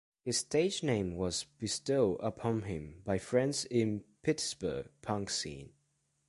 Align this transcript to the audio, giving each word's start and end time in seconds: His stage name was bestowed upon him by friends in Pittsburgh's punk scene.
His 0.25 0.37
stage 0.37 0.81
name 0.81 1.15
was 1.15 1.43
bestowed 1.59 2.21
upon 2.21 2.63
him 2.63 3.03
by 3.05 3.19
friends 3.19 3.65
in 3.65 4.03
Pittsburgh's 4.23 4.89
punk 5.03 5.29
scene. 5.29 5.73